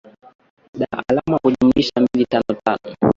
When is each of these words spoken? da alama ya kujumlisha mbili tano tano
da 0.73 1.01
alama 1.09 1.33
ya 1.33 1.39
kujumlisha 1.39 1.91
mbili 2.01 2.25
tano 2.25 2.59
tano 2.63 2.95